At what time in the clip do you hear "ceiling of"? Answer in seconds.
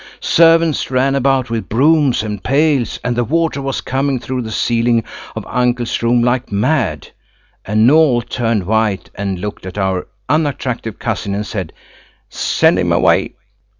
4.51-5.45